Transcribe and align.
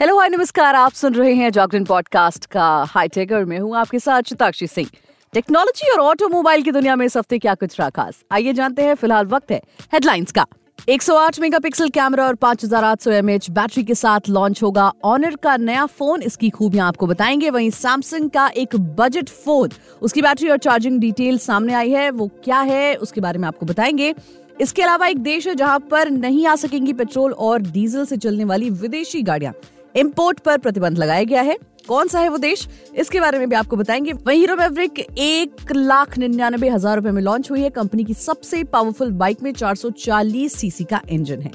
Hello 0.00 0.18
hi 0.18 0.28
नमस्कार। 0.28 0.74
आप 0.74 0.92
सुन 0.92 1.14
रहे 1.14 1.32
हैं 1.34 1.50
जागरण 1.50 1.84
पॉडकास्ट 1.84 2.46
का 2.46 2.66
हाई 2.88 3.08
टेकर 3.08 3.44
में 3.44 3.58
हूँ 3.58 3.76
आपके 3.76 3.98
साथ 3.98 4.22
चिताक्षी 4.22 4.66
सिंह। 4.66 4.88
टेक्नोलॉजी 5.32 5.90
और 5.92 6.00
ऑटोमोबाइल 6.00 6.62
की 6.62 6.72
दुनिया 6.72 6.96
में 6.96 7.06
इस 7.06 7.16
हफ़्ते 7.16 7.38
क्या 7.38 7.54
कुछ 7.54 7.80
खास? 7.80 8.24
आइए 8.32 8.52
जानते 8.52 8.82
हैं, 8.82 8.94
फ़िलहाल 8.94 9.26
वक्त 9.26 9.50
है 9.50 9.60
हेडलाइंस 9.92 10.32
का। 10.32 10.46
108 10.88 11.40
मेगापिक्सल 11.40 11.88
कैमरा 11.88 12.26
और 12.26 12.34
5800 12.34 13.10
एमएच 13.10 13.50
बैटरी 13.50 13.84
के 13.84 13.94
साथ 13.94 14.20
लॉन्च 14.28 14.62
होगा। 14.62 14.92
ऑनर 15.04 15.36
का 15.36 15.56
नया 15.56 15.86
फ़ोन 15.86 16.22
इसकी 16.22 16.50
खूबियाँ 16.50 16.88
आपको 16.88 17.06
बताएँगे। 17.06 17.50
वहीं 17.50 17.70
सैमसंग 17.70 18.30
का 18.30 18.46
एक 18.56 18.76
बजट 18.76 19.28
फ़ोन 19.28 19.70
उसकी 20.02 20.22
बैटरी 20.22 20.48
और 20.48 20.58
चार्जिंग 20.58 21.00
डिटेल 21.00 21.38
सामने 21.38 21.74
आई 21.74 21.90
है। 21.90 22.10
वो 22.10 22.30
क्या 22.44 22.60
है, 22.60 22.94
उसके 22.94 23.20
बारे 23.20 23.38
में 23.38 23.48
आपको 23.48 23.66
बताएँगे। 23.66 24.14
इसके 24.60 24.82
अलावा 24.82 25.06
एक 25.06 25.18
देश 25.18 25.46
है 25.48 25.54
जहाँ 25.54 25.78
पर 25.80 26.10
नहीं 26.10 26.46
आ 26.46 26.56
सकेंगी 26.56 26.92
पेट्रोल 26.92 27.32
और 27.32 27.62
डीजल 27.62 28.04
से 28.04 28.16
चलने 28.16 28.44
वाली 28.44 28.70
विदेशी 28.70 29.22
गाड़ियाँ। 29.22 29.54
इम्पोर्ट 29.96 30.40
पर 30.40 30.58
प्रतिबंध 30.58 30.98
लगाया 30.98 31.24
गया 31.24 31.42
है। 31.42 31.56
कौन 31.88 32.08
सा 32.08 32.20
है 32.20 32.28
वो 32.28 32.38
देश? 32.38 32.66
इसके 32.94 33.20
बारे 33.20 33.38
में 33.38 33.48
भी 33.48 33.56
आपको 33.56 33.76
बताएँगे। 33.76 34.12
वही 34.12 34.38
हीरो 34.38 34.56
मैवरिक 34.56 34.98
एक 34.98 35.72
लाख 35.72 36.18
निन्यानबे 36.18 36.68
हज़ार 36.68 36.96
रुपए 36.96 37.10
में 37.10 37.22
लॉन्च 37.22 37.50
हुई 37.50 37.60
है। 37.60 37.70
कंपनी 37.70 38.04
की 38.04 38.14
सबसे 38.14 38.62
पावरफुल 38.64 39.10
बाइक 39.12 39.42
में 39.42 39.52
440 39.52 40.48
सीसी 40.48 40.84
का 40.84 41.00
इंजन 41.10 41.40
है। 41.40 41.52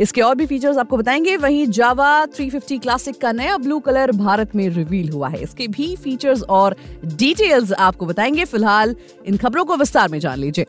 इसके 0.00 0.20
और 0.20 0.34
भी 0.34 0.46
फीचर्स 0.46 0.76
आपको 0.78 0.96
बताएँगे। 0.96 1.36
वहीं 1.36 1.66
जावा 1.66 2.24
350 2.26 2.78
क्लासिक 2.78 3.20
का 3.20 3.32
नया 3.32 3.56
ब्लू 3.56 3.78
कलर 3.78 4.12
भारत 4.12 4.56
में 4.56 4.68
रिवील 4.68 5.08
हुआ 5.08 5.28
है। 5.28 5.42
इसके 5.42 5.68
भी 5.68 5.94
फीचर्स 5.96 6.42
और 6.42 6.76
डिटेल्स 7.04 7.72
आपको 7.72 8.06
बताएँगे। 8.06 8.44
फ़िलहाल 8.44 8.96
इन 9.26 9.36
खबरों 9.36 9.64
को 9.64 9.76
विस्तार 9.76 10.08
में 10.08 10.18
जान 10.18 10.38
लीजिए। 10.38 10.66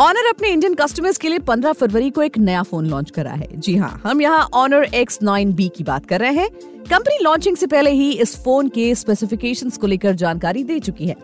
ऑनर 0.00 0.26
अपने 0.26 0.48
इंडियन 0.48 0.74
कस्टमर्स 0.74 1.16
के 1.18 1.28
लिए 1.28 1.38
15 1.38 1.72
फरवरी 1.72 2.10
को 2.10 2.22
एक 2.22 2.36
नया 2.38 2.62
फ़ोन 2.62 2.86
लॉन्च 2.86 3.10
करा 3.10 3.30
है। 3.30 3.48
जी 3.54 3.74
हाँ 3.76 3.90
हम 4.04 4.20
यहाँ 4.22 4.46
ऑनर 4.54 4.84
एक्स 4.94 5.18
नाइन 5.22 5.52
बी 5.52 5.68
की 5.68 5.84
बात 5.84 6.06
कर 6.06 6.20
रहे 6.20 6.32
हैं। 6.32 6.48
कंपनी 6.84 7.18
लॉन्चिंग 7.22 7.56
से 7.56 7.66
पहले 7.66 7.90
ही 7.90 8.10
इस 8.12 8.36
फ़ोन 8.44 8.68
के 8.68 8.94
स्पेसिफिकेशंस 8.94 9.78
को 9.78 9.86
लेकर 9.86 10.14
जानकारी 10.14 10.62
दे 10.64 10.78
चुकी 10.80 11.06
है। 11.06 11.16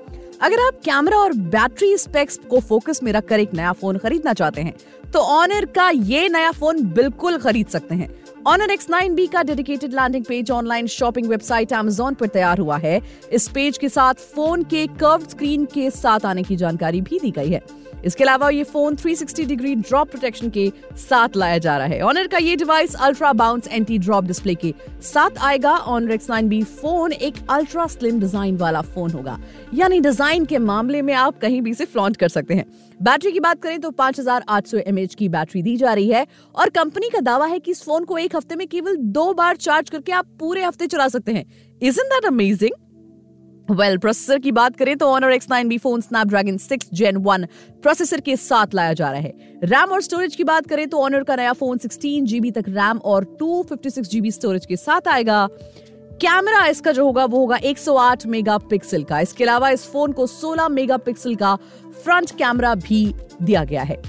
अगर 0.42 0.60
आप 0.60 0.80
कैमरा 0.84 1.18
और 1.18 1.32
बैटरी 1.52 1.96
स्पेक्स 1.98 2.40
को 2.50 2.60
फोकस 2.60 3.02
में 3.02 3.12
रखकर 3.12 3.40
एक 3.40 3.54
नया 3.54 3.72
फ़ोन 3.72 3.98
खरीदना 3.98 4.32
चाहते 4.32 4.62
हैं 4.62 4.74
तो 5.12 5.18
ऑनर 5.18 5.64
का 5.74 5.88
ये 5.90 6.28
नया 6.28 6.50
फ़ोन 6.52 6.82
बिल्कुल 6.90 7.38
खरीद 7.38 7.66
सकते 7.66 7.94
हैं। 7.94 8.08
ऑनर 8.46 8.70
एक्स 8.70 8.90
नाइन 8.90 9.14
बी 9.14 9.26
का 9.26 9.42
dedicated 9.42 9.94
landing 9.94 10.24
page 10.24 10.50
online 10.50 10.86
shopping 10.88 11.28
website 11.28 11.72
Amazon 11.74 12.14
पर 12.14 12.26
तैयार 12.28 12.58
हुआ 12.58 12.78
है। 12.78 13.00
इस 13.32 13.48
पेज 13.48 13.78
के 13.78 13.88
साथ 13.90 14.28
फ़ोन 14.34 14.62
के 14.64 14.86
कर्व 14.96 15.28
स्क्रीन 15.30 15.64
के 15.74 15.90
साथ 15.92 16.26
आने 16.26 16.42
की 16.42 16.56
जानकारी 16.56 17.00
भी 17.00 17.18
दी 17.18 17.30
गई 17.30 17.50
है। 17.50 17.62
इसके 18.04 18.24
अलावा 18.24 18.48
ये 18.50 18.64
फ़ोन 18.64 18.96
360 18.96 19.44
डिग्री 19.46 19.74
ड्रॉप 19.76 20.10
प्रोटेक्शन 20.10 20.50
के 20.50 20.70
साथ 21.00 21.36
लाया 21.36 21.58
जा 21.58 21.76
रहा 21.78 21.86
है। 21.86 22.00
ऑनर 22.02 22.26
का 22.26 22.38
ये 22.38 22.56
device 22.56 22.94
ultra 22.96 23.32
bounce 23.34 23.68
anti 23.68 23.98
drop 23.98 24.24
display 24.24 24.54
के 24.54 24.74
साथ 25.02 25.38
आएगा। 25.40 25.72
Honor 25.72 26.12
X 26.12 26.30
nine 26.30 26.48
B 26.48 26.62
phone 26.62 27.12
एक 27.12 27.34
अल्ट्रा 27.50 27.86
स्लिम 27.86 28.20
डिज़ाइन 28.20 28.56
वाला 28.56 28.80
फ़ोन 28.82 29.10
होगा। 29.10 29.38
यानी 29.74 30.00
डिज़ाइन 30.00 30.44
के 30.44 30.58
मामले 30.60 31.02
में 31.02 31.14
आप 31.14 31.38
कहीं 31.40 31.60
भी 31.62 31.74
से 31.74 31.84
फ्लॉन्ट 31.84 32.16
कर 32.16 32.28
सकते 32.28 32.54
हैं। 32.54 32.66
बैटरी 33.00 33.32
की 33.32 33.40
बात 33.40 33.62
करें 33.62 33.80
तो 33.80 33.90
5800 33.92 34.82
mAh 34.88 35.14
की 35.14 35.28
बैटरी 35.28 35.62
दी 35.62 35.76
जा 35.76 35.92
रही 35.92 36.08
है। 36.10 36.26
और 36.54 36.68
कंपनी 36.70 37.08
का 37.08 37.20
दावा 37.22 37.46
है 37.46 37.58
कि 37.58 37.70
इस 37.70 37.82
फ़ोन 37.84 38.04
को 38.04 38.18
एक 38.18 38.36
हफ़्ते 38.36 38.56
में 38.56 38.66
केवल 38.68 38.96
दो 38.96 39.32
बार 39.34 39.56
चार्ज 39.58 39.90
करके 39.90 40.12
आप 40.12 40.26
पूरे 40.40 40.62
हफ़्ते 40.62 40.86
चला 40.86 41.08
सकते 41.08 41.32
हैं। 41.32 41.44
Is 41.80 42.00
in 42.00 42.08
that 42.08 42.24
amazing 42.24 42.82
well 43.68 43.78
well, 43.80 44.00
processor 44.00 44.38
की 44.38 44.50
बात 44.52 44.74
करें 44.76 44.96
तो 44.96 45.06
Honor 45.06 45.32
X 45.32 45.46
nine 45.50 45.68
B 45.68 45.76
phone 45.78 46.00
Snapdragon 46.00 46.56
six 46.58 46.88
gen 46.94 47.16
one 47.16 47.44
processor 47.82 48.20
के 48.20 48.36
साथ 48.36 48.74
लाया 48.74 48.92
जा 48.92 49.10
रहा 49.10 49.20
है। 49.20 49.60
रैम 49.64 49.92
और 49.92 50.02
स्टोरेज 50.02 50.34
की 50.36 50.44
बात 50.44 50.66
करें 50.66 50.86
तो 50.88 50.98
ऑनर 50.98 51.22
का 51.24 51.36
नया 51.36 51.52
फ़ोन 51.52 51.78
16 51.78 52.24
जीबी 52.24 52.50
तक 52.50 52.64
रैम 52.68 52.98
और 52.98 53.24
256 53.40 54.08
जीबी 54.08 54.30
स्टोरेज 54.30 54.66
के 54.66 54.76
साथ 54.76 55.08
आएगा। 55.08 55.46
कैमरा 56.20 56.66
इसका 56.66 56.92
जो 56.92 57.04
होगा 57.04 57.24
वो 57.24 57.38
होगा 57.38 57.56
108 57.64 58.26
मेगापिक्सल 58.26 59.04
का। 59.04 59.20
इसके 59.20 59.44
अलावा 59.44 59.70
इस 59.70 59.86
फ़ोन 59.86 60.12
को 60.12 60.26
16 60.26 60.68
मेगापिक्सल 60.70 61.34
का 61.34 61.56
फ्रंट 62.04 62.36
कैमरा 62.38 62.74
भी 62.76 63.04
दिया 63.42 63.64
गया 63.64 63.82
है। 63.82 64.00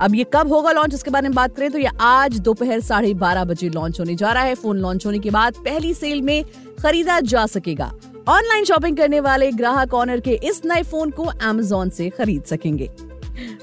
अब 0.00 0.14
ये 0.14 0.24
कब 0.34 0.52
होगा 0.52 0.72
लॉन्च 0.72 0.94
इसके 0.94 1.10
बारे 1.10 1.28
में 1.28 1.34
बात 1.34 1.56
करें 1.56 1.70
तो 1.70 1.78
ये 1.78 1.90
आज 2.02 2.38
दोपहर 2.40 2.80
साढ़े 2.82 3.14
बारह 3.16 3.44
बजे 3.44 3.68
लॉन्च 3.70 4.00
होने 4.00 4.14
जा 4.14 4.32
रहा 4.32 4.42
है। 4.42 4.54
फ़ोन 4.54 4.78
लॉन्च 4.78 5.06
होने 5.06 5.18
के 5.18 5.30
बाद 5.32 5.62
पहली 5.64 5.94
सेल 5.94 6.22
में 6.22 6.44
खरीदा 6.82 7.20
जा 7.22 7.46
सकेगा। 7.48 7.92
ऑनलाइन 8.28 8.64
शॉपिंग 8.64 8.96
करने 8.96 9.20
वाले 9.20 9.50
ग्राहक 9.52 9.94
ऑनर 9.94 10.20
के 10.20 10.32
इस 10.44 10.60
नए 10.64 10.82
फ़ोन 10.82 11.10
को 11.10 11.24
अमेजोन 11.24 11.90
से 11.90 12.08
खरीद 12.08 12.42
सकेंगे। 12.42 12.88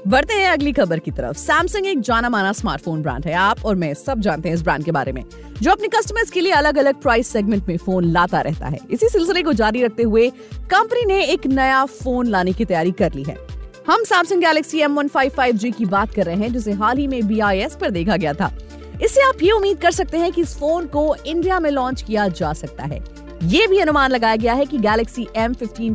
बढ़ते 0.08 0.34
हैं 0.34 0.50
अगली 0.50 0.72
खबर 0.72 0.98
की 0.98 1.10
तरफ़। 1.10 1.36
सैमसंग 1.36 1.86
एक 1.86 2.00
जाना 2.00 2.28
माना 2.28 2.52
स्मार्टफ़ोन 2.52 3.02
ब्रांड 3.02 3.26
है। 3.26 3.32
आप 3.32 3.64
और 3.64 3.74
मैं 3.74 3.94
सब 3.94 4.20
जानते 4.20 4.48
हैं 4.48 4.56
इस 4.56 4.62
ब्रांड 4.62 4.84
के 4.84 4.90
बारे 4.90 5.12
में, 5.12 5.24
जो 5.62 5.70
अपने 5.70 5.88
कस्टमर्स 5.88 6.30
के 6.30 6.40
लिए 6.40 6.52
अलग 6.52 6.78
अलग 6.78 6.94
प्राइस 6.94 7.28
सेगमेंट 7.28 7.68
में 7.68 7.76
फ़ोन 7.76 8.04
लाता 8.04 8.40
रहता 8.40 8.66
है। 8.66 8.78
इसी 8.90 9.08
सिलसिले 9.08 9.42
को 9.42 9.52
जारी 9.52 9.82
रखते 9.84 10.02
हुए 10.02 10.28
कंपनी 10.70 11.04
ने 11.04 11.24
एक 11.24 11.46
नया 11.46 11.84
फ़ोन 11.84 12.26
लाने 12.26 12.52
की 12.52 12.64
तैयारी 12.64 12.90
कर 12.90 13.12
ली 13.12 13.22
है। 13.22 13.36
हम 13.88 14.04
सैमसंग 14.04 14.40
गैलेक्सी 14.40 14.80
एम 14.80 14.94
वन 14.94 15.10
की 15.70 15.84
बात 15.84 16.14
कर 16.14 16.26
रहे 16.26 16.36
हैं, 16.36 16.52
जिसे 16.52 16.72
हाल 16.72 16.98
ही 16.98 17.06
में 17.06 17.20
एस 17.52 17.76
पर 17.80 17.90
देखा 17.90 18.16
गया 18.16 18.32
था। 18.32 18.52
इससे 19.02 19.22
आप 19.22 19.42
ये 19.42 19.50
उम्मीद 19.50 19.78
कर 19.78 19.90
सकते 19.90 20.18
हैं 20.18 20.32
कि 20.32 20.42
इस 20.42 20.56
फ़ोन 20.58 20.86
को 20.86 21.14
इंडिया 21.26 21.60
में 21.60 21.70
लॉन्च 21.70 22.02
किया 22.02 22.28
जा 22.28 22.52
सकता 22.52 22.84
है। 22.84 23.21
ये 23.42 23.66
भी 23.66 23.78
अनुमान 23.78 24.10
लगाया 24.10 24.36
गया 24.36 24.52
है 24.54 24.64
कि 24.66 24.78
गैलेक्सी 24.78 25.26
एम 25.36 25.54
फिफ्टीन 25.54 25.94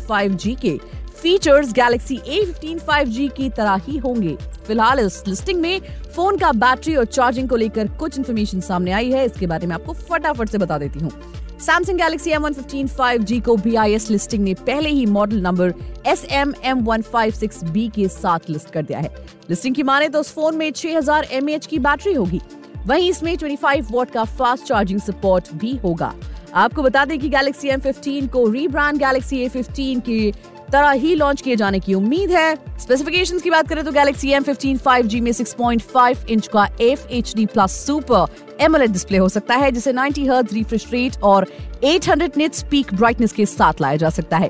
के 0.55 0.77
फीचर्स 1.17 1.71
गैलेक्सी 1.73 2.15
ए 2.17 2.43
फिफ्टीन 2.45 3.29
की 3.29 3.49
तरह 3.49 3.79
ही 3.87 3.97
होंगे। 3.97 4.35
फ़िलहाल 4.67 4.99
इस 4.99 5.21
लिस्टिंग 5.27 5.59
में 5.61 5.79
फ़ोन 6.15 6.37
का 6.37 6.51
बैटरी 6.53 6.95
और 6.95 7.05
चार्जिंग 7.05 7.49
को 7.49 7.55
लेकर 7.55 7.87
कुछ 7.99 8.17
इन्फॉर्मेशन 8.17 8.61
सामने 8.61 8.91
आई 8.91 9.11
है। 9.11 9.25
इसके 9.25 9.47
बारे 9.47 9.67
में 9.67 9.75
आपको 9.75 9.93
फटाफट 9.93 10.49
से 10.49 10.57
बता 10.57 10.77
देती 10.77 10.99
हूँ। 10.99 11.11
Samsung 11.59 11.97
Galaxy 11.97 12.31
M 12.31 12.43
one 12.43 12.53
fifteen 12.53 13.39
को 13.41 13.55
बी 13.57 13.75
आई 13.75 13.97
लिस्टिंग 14.09 14.43
ने 14.43 14.53
पहले 14.53 14.89
ही 14.89 15.05
model 15.07 15.41
number 15.41 15.73
S 16.07 16.25
M 16.31 16.53
M 16.63 16.83
one 16.83 17.01
five 17.03 17.33
six 17.33 17.63
B 17.63 17.87
के 17.95 18.07
साथ 18.09 18.49
लिस्ट 18.49 18.69
कर 18.69 18.83
दिया 18.83 18.99
है। 18.99 19.15
लिस्टिंग 19.49 19.75
की 19.75 19.83
माने 19.83 20.09
तो 20.09 20.19
उस 20.19 20.33
फ़ोन 20.33 20.57
में 20.57 20.71
छह 20.71 20.97
हज़ार 20.97 21.27
एम 21.31 21.57
की 21.69 21.79
बैटरी 21.79 22.13
होगी। 22.13 22.41
वहीं 22.87 23.09
इसमें 23.09 23.35
25 23.37 23.91
वॉट 23.91 24.11
का 24.11 24.23
फास्ट 24.23 24.65
चार्जिंग 24.65 24.99
सपोर्ट 25.01 25.53
भी 25.53 25.75
होगा। 25.75 26.13
आपको 26.57 26.83
बता 26.83 27.03
दें 27.05 27.17
कि 27.19 27.29
गैलेक्सी 27.29 27.69
M15 27.69 28.27
को 28.27 28.47
रीब्रांड 28.49 28.97
गैलेक्सी 28.99 29.47
A15 29.47 29.99
की 30.01 30.31
तरह 30.71 30.91
ही 30.91 31.13
लॉन्च 31.15 31.41
किए 31.41 31.55
जाने 31.55 31.79
की 31.79 31.93
उम्मीद 31.93 32.31
है। 32.31 32.55
स्पेसिफिकेशंस 32.79 33.41
की 33.41 33.49
बात 33.49 33.67
करें 33.69 33.83
तो 33.85 33.91
गैलेक्सी 33.91 34.31
M15 34.33 34.79
5G 34.79 35.19
में 35.21 35.31
6.5 35.31 36.25
इंच 36.29 36.47
का 36.47 36.67
FHD 36.77 37.47
plus 37.47 37.71
super 37.85 38.61
AMOLED 38.61 38.91
display 38.91 39.17
हो 39.17 39.29
सकता 39.29 39.55
है, 39.55 39.71
जिसे 39.71 39.93
90 39.93 40.27
हर्ट्ज 40.29 40.53
रिफ्रेश 40.53 40.87
रेट 40.91 41.21
और 41.23 41.47
800 41.85 42.37
निट्स 42.37 42.63
पीक 42.71 42.93
ब्राइटनेस 42.93 43.33
के 43.33 43.45
साथ 43.45 43.81
लाया 43.81 43.95
जा 43.95 44.09
सकता 44.09 44.37
है। 44.37 44.49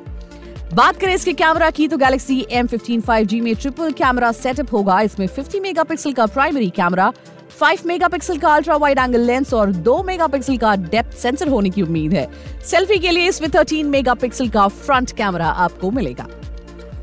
बात 0.73 0.97
करें 0.97 1.13
इसके 1.13 1.33
कैमरा 1.33 1.69
की 1.69 1.87
तो 1.87 1.97
गैलेक्सी 1.97 2.45
M15 2.53 3.01
5G 3.01 3.41
में 3.41 3.55
ट्रिपल 3.55 3.91
कैमरा 3.93 4.31
सेटअप 4.33 4.73
होगा। 4.73 5.01
इसमें 5.01 5.27
50 5.29 5.61
मेगापिक्सल 5.61 6.13
का 6.13 6.25
प्राइमरी 6.27 6.69
कैमरा 6.69 7.11
5 7.61 7.85
मेगापिक्सल 7.85 8.37
का 8.37 8.53
अल्ट्रा 8.53 8.75
वाइड 8.75 8.99
एंगल 8.99 9.21
लेंस 9.21 9.53
और 9.53 9.71
2 9.83 10.01
मेगापिक्सल 10.05 10.57
का 10.57 10.75
डेप्थ 10.75 11.17
सेंसर 11.17 11.47
होने 11.47 11.69
की 11.69 11.81
उम्मीद 11.81 12.13
है। 12.13 12.27
सेल्फी 12.65 12.97
के 12.97 13.11
लिए 13.11 13.27
इसमें 13.27 13.49
13 13.49 13.83
मेगापिक्सल 13.83 14.49
का 14.49 14.67
फ्रंट 14.67 15.11
कैमरा 15.11 15.47
आपको 15.47 15.91
मिलेगा। 15.91 16.27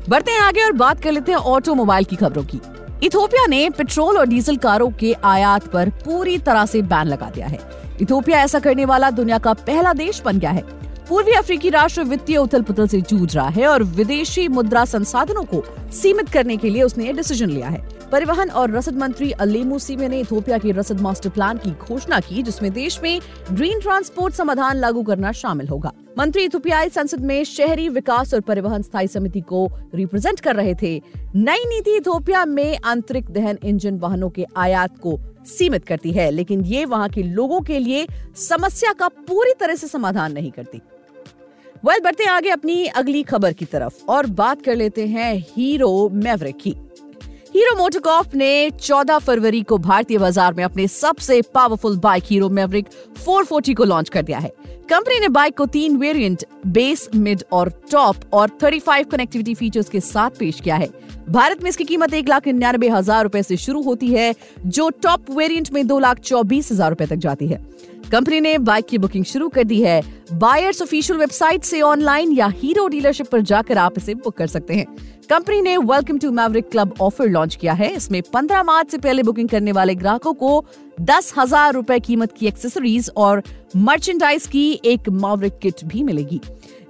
बढ़ते 0.09 0.31
हैं 0.31 0.41
आगे 0.41 0.63
और 0.63 0.71
बात 0.73 1.01
कर 1.01 1.11
लेते 1.11 1.31
हैं 1.31 1.39
ऑटोमोबाइल 1.39 2.05
की 2.05 2.15
खबरों 2.15 2.43
की। 2.43 2.59
इथोपिया 3.03 3.45
ने 3.47 3.69
पेट्रोल 3.69 4.17
और 4.17 4.27
डीजल 4.27 4.57
कारों 4.57 4.89
के 4.91 5.13
आयात 5.23 5.67
पर 5.67 5.89
पूरी 6.05 6.37
तरह 6.37 6.65
से 6.65 6.81
बैन 6.83 7.07
लगा 7.07 7.29
दिया 7.29 7.47
है। 7.47 7.59
इथोपिया 8.01 8.43
ऐसा 8.43 8.59
करने 8.59 8.85
वाला 8.85 9.09
दुनिया 9.11 9.37
का 9.37 9.53
पहला 9.53 9.93
देश 9.93 10.21
बन 10.21 10.39
गया 10.39 10.51
है। 10.51 10.63
पूर्वी 11.09 11.31
अफ्रीकी 11.31 11.69
राष्ट्र 11.69 12.03
वित्तीय 12.03 12.37
उथल 12.37 12.61
पुथल 12.61 12.87
से 12.87 13.01
जूझ 13.01 13.35
रहा 13.35 13.47
है 13.49 13.67
और 13.67 13.83
विदेशी 13.83 14.47
मुद्रा 14.47 14.85
संसाधनों 14.85 15.43
को 15.43 15.63
सीमित 15.93 16.29
करने 16.29 16.57
के 16.57 16.69
लिए 16.69 16.83
उसने 16.83 17.13
डिसीज़न 17.13 17.49
लिया 17.49 17.67
है। 17.67 17.94
परिवहन 18.11 18.49
और 18.49 18.71
रसद 18.71 18.97
मंत्री 18.97 19.31
अलेमू 19.31 19.79
सीमे 19.79 20.07
ने 20.07 20.19
इथोपिया 20.19 20.57
के 20.57 20.71
रसद 20.71 21.01
मास्टर 21.01 21.29
प्लान 21.29 21.57
की 21.57 21.71
घोषणा 21.71 22.19
की, 22.19 22.43
जिसमें 22.43 22.71
देश 22.73 22.99
में 23.03 23.19
ग्रीन 23.51 23.79
ट्रांसपोर्ट 23.79 24.33
समाधान 24.33 24.77
लागू 24.77 25.03
करना 25.03 25.31
शामिल 25.31 25.67
होगा। 25.67 25.91
मंत्री 26.17 26.43
इथोपियाई 26.43 26.89
संसद 26.89 27.21
में 27.21 27.43
शहरी 27.43 27.89
विकास 27.89 28.33
और 28.33 28.41
परिवहन 28.41 28.81
स्थायी 28.81 29.07
समिति 29.07 29.41
को 29.41 29.67
रिप्रेजेंट 29.95 30.39
कर 30.39 30.55
रहे 30.55 30.75
थे। 30.75 31.01
नई 31.35 31.65
नीति 31.65 31.95
इथोपिया 31.95 32.45
में 32.45 32.77
आंतरिक 32.85 33.29
दहन 33.29 33.57
इंजन 33.63 33.97
वाहनों 33.97 34.29
के 34.29 34.45
आयात 34.57 34.97
को 34.97 35.19
सीमित 35.47 35.85
करती 35.85 36.11
है, 36.11 36.29
लेकिन 36.31 36.63
ये 36.65 36.85
वहाँ 36.85 37.09
के 37.09 37.23
लोगों 37.23 37.61
के 37.61 37.79
लिए 37.79 38.07
समस्या 38.35 38.93
का 38.93 39.07
पूरी 39.07 39.53
तरह 39.59 39.75
से 39.75 39.87
समाधान 39.87 40.33
नहीं 40.33 40.51
करती। 40.51 40.81
वेल, 41.85 41.99
बढ़ते 41.99 42.25
आगे 42.25 42.49
अपनी 42.49 42.85
अगली 42.85 43.23
खबर 43.23 43.53
की 43.53 43.65
तरफ़ 43.65 44.05
और 44.09 44.25
बात 44.25 44.61
कर 44.61 44.75
लेते 44.75 45.07
हैं 45.07 45.35
हीरो 45.49 46.09
मैवरिक 46.09 46.57
की। 46.57 46.75
हीरो 47.55 47.75
मोटोकॉप 47.77 48.33
ने 48.35 48.69
14 48.71 49.19
फरवरी 49.19 49.61
को 49.61 49.77
भारतीय 49.77 50.17
बाज़ार 50.17 50.53
में 50.53 50.63
अपने 50.63 50.87
सबसे 50.87 51.41
पावरफुल 51.53 51.95
बाइक 51.97 52.23
हीरो 52.29 52.49
मेवरिक 52.49 52.87
440 53.19 53.73
को 53.75 53.83
लॉन्च 53.83 54.09
कर 54.09 54.21
दिया 54.21 54.39
है। 54.39 54.49
कंपनी 54.89 55.19
ने 55.19 55.29
बाइक 55.29 55.57
को 55.57 55.65
तीन 55.65 55.95
वेरिएंट 55.97 56.43
बेस 56.67 57.07
मिड 57.15 57.43
और 57.51 57.69
टॉप 57.91 58.33
और 58.33 58.49
35 58.63 59.05
कनेक्टिविटी 59.11 59.53
फीचर्स 59.55 59.89
के 59.89 59.99
साथ 59.99 60.37
पेश 60.39 60.59
किया 60.59 60.75
है। 60.75 60.89
भारत 61.29 61.63
में 61.63 61.69
इसकी 61.69 61.83
कीमत 61.83 62.13
एक 62.13 62.29
लाख 62.29 62.47
निन्यानबे 62.47 62.89
हज़ार 62.89 63.23
रूपए 63.23 63.43
से 63.43 63.57
शुरू 63.57 63.81
होती 63.81 64.07
है, 64.07 64.33
जो 64.61 64.89
टॉप 65.03 65.31
वेरिएंट 65.31 65.71
में 65.73 65.85
दो 65.87 65.99
लाख 65.99 66.19
चौबीस 66.19 66.71
हज़ार 66.71 66.89
रूपए 66.89 67.05
तक 67.05 67.15
जाती 67.17 67.47
है। 67.47 67.61
कंपनी 68.11 68.39
ने 68.39 68.57
बाइक 68.57 68.85
की 68.85 68.97
बुकिंग 68.97 69.25
शुरू 69.25 69.49
कर 69.49 69.63
दी 69.63 69.81
है 69.81 70.01
बायर्स 70.31 70.81
ऑफिशियल 70.81 71.19
वेबसाइट 71.19 71.63
से 71.63 71.81
ऑनलाइन 71.81 72.31
या 72.31 72.47
हीरो 72.55 72.87
डीलरशिप 72.87 73.27
पर 73.27 73.41
जाकर 73.41 73.77
आप 73.77 73.97
इसे 73.97 74.13
बुक 74.13 74.37
कर 74.37 74.47
सकते 74.47 74.73
हैं। 74.73 74.85
कंपनी 75.29 75.61
ने 75.61 75.75
welcome 75.77 76.17
to 76.17 76.31
Maverick 76.31 76.69
club 76.71 76.93
offer 77.01 77.27
launch 77.27 77.55
किया 77.55 77.73
है। 77.73 77.89
इसमें 77.95 78.21
15 78.23 78.63
मार्च 78.63 78.91
से 78.91 78.97
पहले 78.97 79.23
बुकिंग 79.23 79.49
करने 79.49 79.71
वाले 79.71 79.95
ग्राहकों 79.95 80.33
को 80.33 80.65
दस 81.01 81.33
हज़ार 81.37 81.73
रूपए 81.73 81.99
कीमत 81.99 82.33
की 82.37 82.47
एक्सेसरीज 82.47 83.09
और 83.17 83.43
मर्चेंडाइज 83.77 84.47
की 84.47 84.69
एक 84.85 85.09
मैवरिक 85.09 85.57
किट 85.61 85.83
भी 85.85 86.03
मिलेगी। 86.03 86.39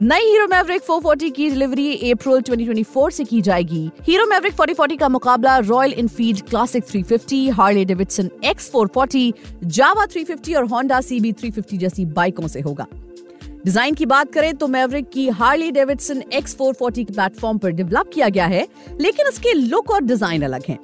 नई 0.01 0.21
हीरो 0.21 0.47
मैवरिक 0.47 0.81
440 0.81 1.31
की 1.31 1.49
डिलीवरी 1.49 2.11
अप्रैल 2.11 2.41
2024 2.41 3.09
से 3.11 3.23
की 3.23 3.41
जाएगी। 3.41 3.89
हीरो 4.07 4.25
मैवरिक 4.25 4.53
4040 4.53 4.97
का 4.97 5.09
मुकाबला 5.09 5.57
Royal 5.59 5.93
Enfield 5.93 6.41
Classic 6.49 6.83
350, 6.83 7.49
Harley 7.49 7.85
Davidson 7.85 8.29
X 8.45 8.71
440, 8.71 9.31
Jawa 9.63 10.05
350 10.05 10.55
और 10.55 10.65
होंडा 10.65 11.01
सीबी 11.01 11.31
350 11.33 11.77
जैसी 11.77 12.05
बाइकों 12.05 12.47
से 12.47 12.61
होगा। 12.61 12.87
डिज़ाइन 13.65 13.93
की 13.95 14.05
बात 14.05 14.31
करें 14.33 14.53
तो 14.53 14.67
मैवरिक 14.67 15.07
की 15.09 15.27
Harley 15.29 15.69
Davidson 15.71 16.21
X 16.33 16.55
four 16.55 16.73
forty 16.73 17.03
platform 17.05 17.57
पर 17.57 17.71
डेवलप 17.71 18.09
किया 18.13 18.27
गया 18.29 18.45
है, 18.45 18.67
लेकिन 19.01 19.27
उसके 19.27 19.53
लुक 19.53 19.89
और 19.91 20.03
डिज़ाइन 20.03 20.41
अलग 20.41 20.63
हैं। 20.67 20.77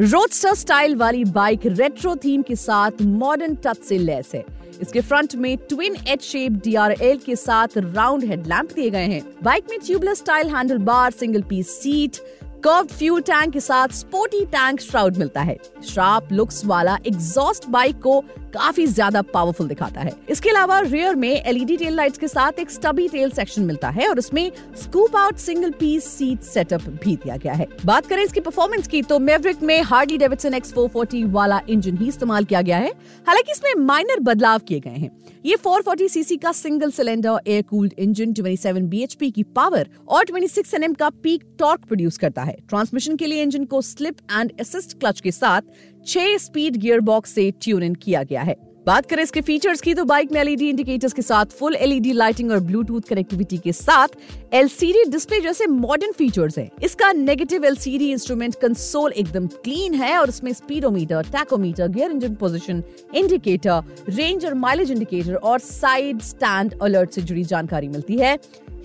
रोडस्टर 0.00 0.54
स्टाइल 0.54 0.94
वाली 0.96 1.24
बाइक 1.24 1.66
रेट्रो 1.66 2.14
थीम 2.24 2.42
के 2.42 2.56
साथ 2.56 3.02
मॉडर्न 3.02 3.54
टच 3.64 3.82
से 3.88 3.98
लेस 3.98 4.30
है 4.34 4.44
इसके 4.80 5.00
फ्रंट 5.00 5.34
में 5.34 5.56
ट्विन 5.68 5.96
एच 6.08 6.22
शेप 6.22 6.52
डीआरएल 6.64 7.18
के 7.26 7.36
साथ 7.36 7.76
राउंड 7.78 8.24
हेडलैम्प 8.24 8.72
दिए 8.72 8.90
गए 8.90 9.06
हैं 9.06 9.22
बाइक 9.42 9.66
में 9.70 9.78
tubeless 9.78 10.18
style 10.18 10.54
handle 10.54 10.78
bar 10.80 11.10
single 11.12 11.42
piece 11.50 11.80
seat 11.82 12.16
curve 12.64 12.86
fuel 12.88 13.20
tank 13.20 13.52
के 13.52 13.60
साथ 13.60 13.88
स्पोर्टी 13.90 14.44
टैंक 14.46 14.80
श्राउड 14.80 15.16
मिलता 15.16 15.42
है। 15.42 15.56
शार्प 15.84 16.28
लुक्स 16.32 16.64
वाला 16.64 16.96
एग्जॉस्ट 17.06 17.68
बाइक 17.68 18.00
को 18.02 18.20
काफ़ी 18.54 18.86
ज़्यादा 18.86 19.22
पावरफुल 19.24 19.68
दिखाता 19.68 20.00
है। 20.00 20.12
इसके 20.30 20.50
अलावा 20.50 20.78
रियर 20.80 21.14
में 21.14 21.30
एलईडी 21.30 21.76
टेल 21.76 21.94
लाइट्स 21.94 22.18
के 22.18 22.28
साथ 22.28 22.58
एक 22.60 22.70
स्टबी 22.70 23.06
टेल 23.08 23.30
सेक्शन 23.30 23.62
मिलता 23.62 23.88
है 23.88 24.08
और 24.08 24.18
उसमें 24.18 24.50
scoop 24.82 25.16
out 25.16 25.36
single 25.36 25.70
piece 25.70 26.04
seat 26.08 26.42
setup 26.42 26.82
भी 27.04 27.16
दिया 27.16 27.36
गया 27.36 27.52
है। 27.52 27.66
बात 27.84 28.06
करें 28.06 28.22
इसकी 28.22 28.40
परफॉर्मेंस 28.40 28.86
की 28.88 29.02
तो 29.02 29.18
मेवरिक 29.20 29.62
में 29.62 29.80
हार्डी 29.82 30.18
डेविडसन 30.18 30.54
एक्स 30.54 30.72
फोर 30.72 31.06
वाला 31.32 31.60
इंजन 31.68 31.96
ही 31.96 32.08
इस्तेमाल 32.08 32.44
किया 32.44 32.62
गया 32.62 32.78
है। 32.78 32.92
हालाँकि 33.26 33.52
इसमें 33.52 33.74
माइनर 33.76 34.20
बदलाव 34.22 34.58
किए 34.58 34.80
गए 34.80 34.90
हैं। 34.90 35.10
ये 35.44 35.56
440 35.56 36.08
सीसी 36.08 36.36
का 36.36 36.52
single 36.52 36.90
cylinder 36.90 37.38
air 37.46 37.62
cooled 37.62 37.92
engine 37.98 38.32
27 38.34 38.82
BHP 38.82 39.30
की 39.30 39.42
पावर 39.56 39.88
और 40.08 40.24
26 40.26 40.74
एनएम 40.74 40.94
का 40.94 41.08
पीक 41.22 41.44
टॉर्क 41.58 41.84
प्रोड्यूस 41.84 42.18
करता 42.18 42.42
है। 42.42 42.51
ट्रांसमिशन 42.68 43.16
के 43.16 43.26
लिए 43.26 43.42
इंजन 43.42 43.64
को 43.64 43.80
स्लिप 43.82 44.16
एंड 44.32 44.52
असिस्ट 44.60 44.98
क्लच 44.98 45.20
के 45.20 45.32
साथ 45.32 45.62
छह 46.06 46.36
स्पीड 46.38 46.76
गियर 46.76 47.00
बॉक्स 47.02 47.34
से 47.34 47.50
ट्यून 47.60 47.82
इन 47.82 47.94
किया 47.94 48.22
गया 48.22 48.42
है। 48.42 48.56
बात 48.86 49.06
करें 49.06 49.22
इसके 49.22 49.40
फीचर्स 49.40 49.80
की 49.80 49.92
तो 49.94 50.04
बाइक 50.04 50.32
में 50.32 50.40
एलईडी 50.40 50.68
इंडिकेटर्स 50.68 51.12
के 51.12 51.22
साथ 51.22 51.52
फुल 51.58 51.74
एलईडी 51.76 52.12
लाइटिंग 52.12 52.50
और 52.50 52.60
ब्लूटूथ 52.60 53.00
कनेक्टिविटी 53.08 53.58
के 53.58 53.72
साथ 53.72 54.16
एलसीडी 54.54 55.04
डिस्प्ले 55.10 55.40
जैसे 55.40 55.66
मॉडर्न 55.66 56.12
फीचर्स 56.12 56.58
हैं। 56.58 56.68
इसका 56.84 57.10
नेगेटिव 57.12 57.64
एलसीडी 57.64 58.10
इंस्ट्रूमेंट 58.12 58.54
कंसोल 58.62 59.12
एकदम 59.12 59.46
क्लीन 59.46 59.94
है 59.94 60.16
और 60.18 60.28
इसमें 60.28 60.52
speedometer 60.52 61.30
tachometer 61.32 61.88
gear 61.88 62.10
engine 62.10 62.34
position 62.34 62.82
indicator 63.14 63.82
range 64.08 64.46
और 64.46 64.54
माइलेज 64.56 64.90
इंडिकेटर 64.90 65.34
और 65.34 65.58
साइड 65.60 66.20
स्टैंड 66.22 66.74
अलर्ट 66.82 67.10
से 67.10 67.22
जुड़ी 67.22 67.44
जानकारी 67.44 67.88
मिलती 67.88 68.18
है। 68.18 68.36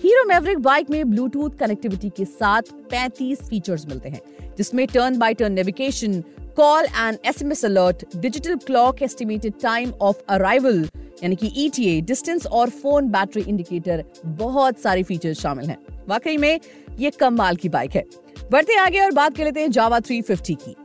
हीरो 0.02 0.24
मेवरिक 0.24 0.58
बाइक 0.58 0.90
में 0.90 1.10
ब्लूटूथ 1.10 1.50
कनेक्टिविटी 1.50 2.08
के 2.08 2.24
साथ 2.24 2.62
35 2.92 3.42
फीचर्स 3.42 3.86
मिलते 3.86 4.08
हैं, 4.08 4.20
जिसमें 4.58 4.86
turn 4.86 5.18
by 5.18 5.34
turn 5.34 5.52
navigation 5.52 6.20
call 6.56 6.84
and 6.84 7.18
SMS 7.26 7.64
alert 7.64 8.04
digital 8.16 8.56
clock 8.56 9.02
estimated 9.02 9.54
time 9.62 9.92
of 10.02 10.22
arrival 10.28 10.88
यानी 11.22 11.36
कि 11.36 11.52
ईटीए 11.56 12.00
डिस्टेंस 12.00 12.46
और 12.46 12.70
फ़ोन 12.70 13.08
बैटरी 13.08 13.42
इंडिकेटर 13.42 14.04
बहुत 14.24 14.78
सारे 14.78 15.02
फीचर्स 15.02 15.40
शामिल 15.40 15.68
हैं। 15.68 15.78
वाकई 16.08 16.36
में 16.36 16.60
ये 16.98 17.10
कमाल 17.10 17.56
की 17.56 17.68
बाइक 17.68 17.96
है। 17.96 18.04
बढ़ते 18.52 18.76
आगे 18.76 19.00
और 19.00 19.10
बात 19.12 19.36
कर 19.36 19.44
लेते 19.44 19.60
हैं 19.60 19.70
जावा 19.70 20.00
350 20.00 20.54
की। 20.54 20.76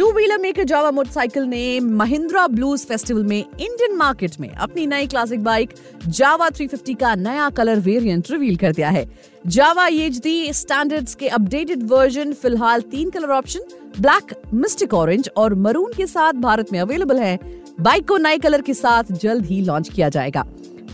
Two 0.00 0.10
wheeler 0.12 0.38
maker 0.38 0.64
Jawa 0.64 0.90
motorcycle 0.90 1.42
ने 1.44 1.80
महिंद्रा 1.80 2.46
ब्लूज 2.48 2.84
फेस्टिवल 2.86 3.24
में 3.24 3.38
इंडियन 3.38 3.96
मार्केट 3.96 4.38
में 4.40 4.48
अपनी 4.48 4.86
नई 4.86 5.06
क्लासिक 5.06 5.42
बाइक 5.44 5.74
जावा 6.08 6.48
350 6.50 6.94
का 7.00 7.14
नया 7.14 7.48
कलर 7.50 7.80
वेरिएंट 7.80 8.30
रिवील 8.30 8.56
कर 8.56 8.72
दिया 8.72 8.90
है। 8.90 9.04
जावा 9.46 9.86
एचडी 9.86 10.52
स्टैंडर्ड्स 10.52 11.14
के 11.14 11.28
अपडेटेड 11.28 11.82
वर्जन 11.90 12.32
फ़िलहाल 12.32 12.80
तीन 12.90 13.10
colour 13.10 13.30
option 13.30 13.64
black 14.00 14.34
mystic 14.54 14.94
orange 14.94 15.30
और 15.36 15.54
मरून 15.56 15.92
के 15.96 16.06
साथ 16.06 16.40
भारत 16.42 16.72
में 16.72 16.80
अवेलेबल 16.80 17.18
है। 17.18 17.38
बाइक 17.80 18.08
को 18.08 18.16
नए 18.18 18.38
कलर 18.38 18.60
के 18.60 18.74
साथ 18.74 19.12
जल्द 19.12 19.46
ही 19.46 19.60
लॉन्च 19.60 19.88
किया 19.88 20.08
जाएगा। 20.08 20.46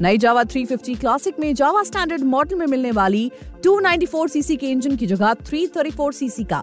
नई 0.02 0.18
जावा 0.18 0.42
350 0.44 0.98
क्लासिक 1.00 1.38
में 1.40 1.54
जावा 1.54 1.82
स्टैंडर्ड 1.82 2.24
मॉडल 2.24 2.56
में 2.56 2.66
मिलने 2.66 2.90
वाली 2.92 3.30
294 3.66 4.28
सीसी 4.28 4.56
के 4.56 4.66
इंजन 4.66 4.96
की 4.96 5.06
जगह 5.06 5.34
334 5.44 6.12
सीसी 6.12 6.44
का 6.44 6.62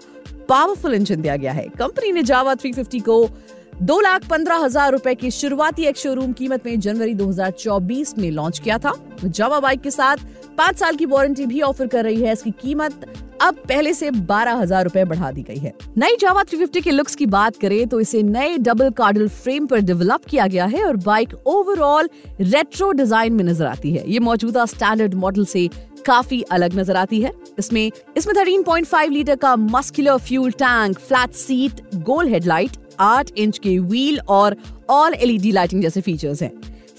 पावरफुल 0.49 0.93
इंजन 0.93 1.21
दिया 1.21 1.35
गया 1.35 1.51
है। 1.51 1.67
कंपनी 1.79 2.11
ने 2.11 2.23
जावा 2.23 2.55
350 2.55 2.99
को 3.01 3.27
दो 3.81 3.99
लाख 4.01 4.27
पंद्रह 4.29 4.57
हज़ार 4.57 4.91
रुपए 4.91 5.13
की 5.15 5.31
शुरुआती 5.31 5.83
एक 5.83 5.97
शोरूम 5.97 6.33
कीमत 6.33 6.65
में 6.65 6.79
जनवरी 6.79 7.13
2024 7.13 8.17
में 8.17 8.29
लॉन्च 8.31 8.59
किया 8.59 8.77
था। 8.77 8.93
जावा 9.25 9.59
बाइक 9.59 9.81
के 9.81 9.91
साथ 9.91 10.17
पाँच 10.53 10.77
साल 10.77 10.95
की 10.95 11.05
वारंटी 11.07 11.45
भी 11.45 11.61
ऑफ़र 11.63 11.87
कर 11.87 12.03
रही 12.03 12.21
है। 12.21 12.33
इसकी 12.33 12.51
कीमत 12.61 13.05
अब 13.41 13.55
पहले 13.59 13.93
से 13.93 14.09
बारह 14.11 14.53
हज़ार 14.53 14.83
रूपए 14.83 15.03
बढ़ा 15.05 15.31
दी 15.31 15.41
गई 15.43 15.57
है। 15.57 15.73
नई 15.97 16.15
जावा 16.19 16.43
350 16.43 16.81
के 16.81 16.91
लुक्स 16.91 17.15
की 17.15 17.25
बात 17.27 17.55
करें 17.57 17.87
तो 17.87 17.99
इसे 17.99 18.21
नए 18.23 18.57
डबल 18.59 18.89
कार्डल 18.91 19.27
फ्रेम 19.29 19.65
पर 19.67 19.79
डेवलप 19.81 20.25
किया 20.25 20.47
गया 20.47 20.65
है 20.65 20.83
और 20.83 20.97
बाइक 20.99 21.33
ओवरऑल 21.47 22.09
रेट्रो 22.41 22.91
डिज़ाइन 22.91 23.33
में 23.33 23.43
नज़र 23.43 23.65
आती 23.65 23.91
है। 23.93 24.09
ये 24.09 24.19
मौजूदा 24.21 24.65
स्टैंडर्ड 24.65 25.13
मॉडल 25.15 25.45
से 25.45 25.67
काफ़ी 26.05 26.41
अलग 26.51 26.79
नज़र 26.79 26.95
आती 26.95 27.21
है। 27.21 27.31
इसमें 27.59 27.89
इसमें 28.17 28.33
13.5 28.35 29.09
लीटर 29.09 29.35
का 29.35 29.55
muscular 29.55 30.17
fuel 30.19 30.51
tank 30.53 30.99
flat 30.99 31.33
seat 31.35 31.81
गोल 32.03 32.27
हेडलाइट 32.27 32.77
आठ 33.01 33.31
इंच 33.37 33.57
के 33.57 33.77
व्हील 33.79 34.19
और 34.29 34.55
ऑल 34.91 35.13
एलईडी 35.13 35.51
लाइटिंग 35.51 35.81
जैसे 35.81 36.01
फीचर्स 36.01 36.41
हैं। 36.41 36.51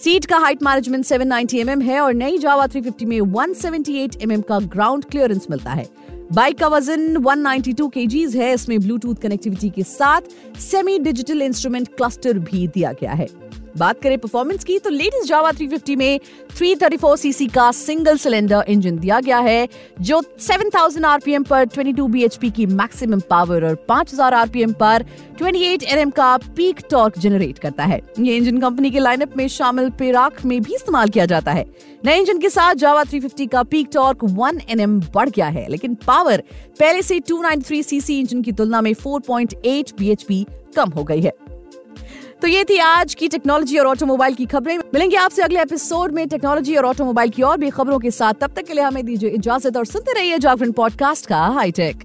सीट 0.04 0.24
का 0.24 0.38
हाइट 0.38 0.62
मैनेजमेंट 0.62 1.04
790 1.04 1.64
mm 1.64 1.82
है 1.82 2.00
और 2.00 2.14
नई 2.14 2.38
जावा 2.38 2.66
350 2.66 3.04
में 3.04 3.20
178 3.20 4.16
mm 4.26 4.42
का 4.48 4.58
ग्राउंड 4.58 5.04
क्लियरेंस 5.04 5.46
मिलता 5.50 5.70
है। 5.70 5.88
बाइक 6.32 6.58
का 6.58 6.68
वज़न 6.68 7.16
192 7.16 7.88
केजीज 7.94 8.36
है। 8.36 8.54
इसमें 8.54 8.80
ब्लूटूथ 8.80 9.14
कनेक्टिविटी 9.14 9.70
के 9.70 9.82
साथ 9.82 10.20
सेमी 10.60 10.98
डिजिटल 10.98 11.42
इंस्ट्रूमेंट 11.42 11.88
क्लस्टर 11.88 12.38
भी 12.38 12.68
दिया 12.68 12.92
गया 12.92 13.12
है। 13.12 13.26
बात 13.76 14.00
करें 14.02 14.16
परफॉर्मेंस 14.18 14.64
की 14.64 14.78
तो 14.78 14.90
लेटेस्ट 14.90 15.28
जावा 15.28 15.50
350 15.50 15.96
में 15.96 16.20
334 16.58 17.16
सीसी 17.16 17.46
का 17.46 17.70
सिंगल 17.72 18.16
सिलेंडर 18.16 18.64
इंजन 18.68 18.98
दिया 18.98 19.20
गया 19.20 19.38
है, 19.38 19.68
जो 20.00 20.20
7000 20.40 21.04
आरपीएम 21.04 21.42
पर 21.42 21.66
22 21.66 22.08
बीएचपी 22.08 22.50
की 22.50 22.66
मैक्सिमम 22.66 23.20
पावर 23.20 23.64
और 23.64 23.74
5000 23.88 24.34
आरपीएम 24.34 24.72
पर 24.72 25.04
28 25.38 25.84
एनएम 25.84 26.10
का 26.10 26.36
पीक 26.56 26.80
टॉर्क 26.90 27.18
जनरेट 27.18 27.58
करता 27.58 27.84
है। 27.84 28.00
ये 28.20 28.36
इंजन 28.36 28.58
कंपनी 28.58 28.90
के 28.90 28.98
लाइनअप 28.98 29.36
में 29.36 29.46
शामिल 29.48 29.90
पेराक 29.90 30.44
में 30.44 30.60
भी 30.62 30.74
इस्तेमाल 30.74 31.08
किया 31.08 31.26
जाता 31.26 31.52
है। 31.52 31.64
नए 32.04 32.18
इंजन 32.18 32.38
के 32.38 32.48
साथ 32.48 32.74
जावा 32.74 33.04
350 33.04 33.46
का 33.46 33.62
पीक 33.62 33.88
टॉर्क 33.92 34.24
1 34.24 34.60
एनएम 34.70 35.00
बढ़ 35.14 35.30
गया 35.30 35.46
है, 35.46 35.68
लेकिन 35.70 35.94
पावर 36.06 36.42
पहले 36.80 37.02
से 37.02 37.20
293 37.20 37.82
सीसी 37.82 38.18
इंजन 38.20 38.42
की 38.42 38.52
तुलना 38.52 38.80
में 38.80 38.92
4.8 38.94 39.92
बीएचपी 39.98 40.46
कम 40.76 40.90
हो 40.90 41.04
गई 41.04 41.20
है। 41.20 41.32
तो 42.42 42.48
ये 42.48 42.64
थी 42.64 42.78
आज 42.78 43.14
की 43.14 43.28
टेक्नोलॉजी 43.28 43.78
और 43.78 43.86
ऑटोमोबाइल 43.86 44.34
की 44.34 44.46
खबरें। 44.46 44.78
मिलेंगे 44.78 45.16
आपसे 45.16 45.42
अगले 45.42 45.60
एपिसोड 45.60 46.12
में 46.12 46.28
टेक्नोलॉजी 46.28 46.76
और 46.76 46.84
ऑटोमोबाइल 46.84 47.30
की 47.30 47.42
और 47.42 47.58
भी 47.58 47.70
खबरों 47.70 47.98
के 47.98 48.10
साथ। 48.10 48.34
तब 48.34 48.52
तक 48.56 48.62
के 48.62 48.74
लिए 48.74 48.84
हमें 48.84 49.04
दीजिए 49.06 49.30
इजाज़त 49.30 49.76
और 49.76 49.86
सुनते 49.86 50.12
रहिए 50.12 50.38
जागरण 50.38 50.72
पॉडकास्ट 50.72 51.26
का 51.26 51.36
हाईटेक 51.36 51.96